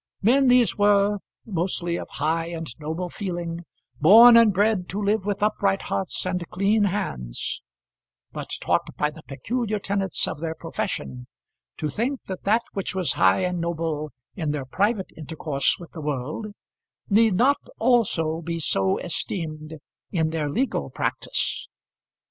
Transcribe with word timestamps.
Men 0.23 0.47
these 0.47 0.79
were, 0.79 1.19
mostly 1.45 1.95
of 1.97 2.09
high 2.09 2.47
and 2.47 2.65
noble 2.79 3.07
feeling, 3.07 3.65
born 3.99 4.35
and 4.35 4.51
bred 4.51 4.89
to 4.89 4.99
live 4.99 5.27
with 5.27 5.43
upright 5.43 5.83
hearts 5.83 6.25
and 6.25 6.43
clean 6.49 6.85
hands, 6.85 7.61
but 8.31 8.49
taught 8.61 8.95
by 8.97 9.11
the 9.11 9.21
peculiar 9.21 9.77
tenets 9.77 10.27
of 10.27 10.39
their 10.39 10.55
profession 10.55 11.27
to 11.77 11.87
think 11.91 12.23
that 12.23 12.45
that 12.45 12.63
which 12.73 12.95
was 12.95 13.13
high 13.13 13.41
and 13.41 13.61
noble 13.61 14.09
in 14.35 14.49
their 14.49 14.65
private 14.65 15.11
intercourse 15.15 15.77
with 15.77 15.91
the 15.91 16.01
world 16.01 16.47
need 17.07 17.35
not 17.35 17.57
also 17.77 18.41
be 18.41 18.59
so 18.59 18.97
esteemed 18.97 19.75
in 20.11 20.31
their 20.31 20.49
legal 20.49 20.89
practice. 20.89 21.67